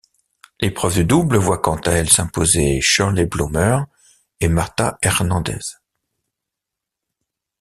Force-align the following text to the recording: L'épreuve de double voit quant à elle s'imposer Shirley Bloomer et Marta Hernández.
L'épreuve 0.59 0.97
de 0.97 1.03
double 1.03 1.37
voit 1.37 1.59
quant 1.61 1.75
à 1.81 1.91
elle 1.91 2.09
s'imposer 2.09 2.81
Shirley 2.81 3.27
Bloomer 3.27 3.85
et 4.39 4.47
Marta 4.47 4.97
Hernández. 5.03 5.75